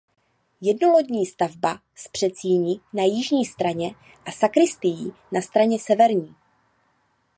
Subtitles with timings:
[0.61, 6.35] Jednolodní stavba s předsíní na jižní straně a sakristií na straně severní.